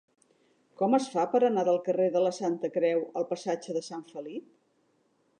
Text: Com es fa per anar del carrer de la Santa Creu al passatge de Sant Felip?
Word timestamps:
Com 0.79 0.95
es 0.97 1.09
fa 1.15 1.25
per 1.33 1.41
anar 1.49 1.65
del 1.67 1.77
carrer 1.89 2.07
de 2.15 2.23
la 2.23 2.31
Santa 2.37 2.71
Creu 2.77 3.03
al 3.21 3.27
passatge 3.33 3.75
de 3.77 3.83
Sant 3.89 4.01
Felip? 4.13 4.49